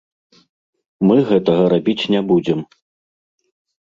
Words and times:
Мы 1.07 1.17
гэтага 1.31 1.63
рабіць 1.73 2.09
не 2.13 2.21
будзем. 2.31 2.59